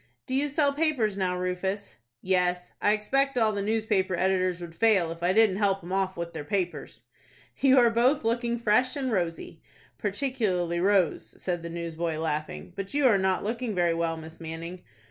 "Do 0.25 0.33
you 0.33 0.49
sell 0.49 0.73
papers 0.73 1.15
now, 1.15 1.37
Rufus?" 1.37 1.97
"Yes. 2.23 2.71
I 2.81 2.93
expect 2.93 3.37
all 3.37 3.51
the 3.51 3.61
newspaper 3.61 4.15
editors 4.15 4.59
would 4.59 4.73
fail 4.73 5.11
if 5.11 5.21
I 5.21 5.31
didn't 5.31 5.57
help 5.57 5.83
'em 5.83 5.91
off 5.91 6.17
with 6.17 6.33
their 6.33 6.43
papers." 6.43 7.03
"You 7.57 7.77
are 7.77 7.91
both 7.91 8.23
looking 8.23 8.57
fresh 8.57 8.95
and 8.95 9.11
rosy." 9.11 9.61
"Particularly 9.99 10.79
Rose," 10.79 11.39
said 11.39 11.61
the 11.61 11.69
newsboy, 11.69 12.17
laughing. 12.17 12.73
"But 12.75 12.95
you 12.95 13.05
are 13.05 13.19
not 13.19 13.43
looking 13.43 13.75
very 13.75 13.93
well, 13.93 14.17
Miss 14.17 14.39
Manning." 14.41 14.81